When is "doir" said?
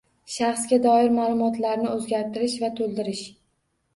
0.85-1.09